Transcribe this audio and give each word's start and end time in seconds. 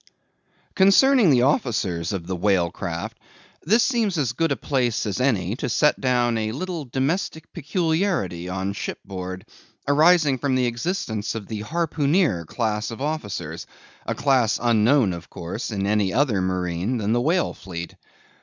Concerning 0.73 1.29
the 1.29 1.43
officers 1.43 2.11
of 2.11 2.25
the 2.25 2.35
whale 2.35 2.71
craft, 2.71 3.19
this 3.61 3.83
seems 3.83 4.17
as 4.17 4.33
good 4.33 4.51
a 4.51 4.55
place 4.55 5.05
as 5.05 5.21
any 5.21 5.55
to 5.55 5.69
set 5.69 6.01
down 6.01 6.39
a 6.39 6.53
little 6.53 6.85
domestic 6.85 7.53
peculiarity 7.53 8.49
on 8.49 8.73
ship 8.73 8.97
board, 9.05 9.45
arising 9.87 10.39
from 10.39 10.55
the 10.55 10.65
existence 10.65 11.35
of 11.35 11.45
the 11.45 11.61
harpooneer 11.61 12.45
class 12.47 12.89
of 12.89 12.99
officers, 12.99 13.67
a 14.07 14.15
class 14.15 14.57
unknown 14.59 15.13
of 15.13 15.29
course 15.29 15.69
in 15.69 15.85
any 15.85 16.11
other 16.11 16.41
marine 16.41 16.97
than 16.97 17.13
the 17.13 17.21
whale 17.21 17.53
fleet. 17.53 17.95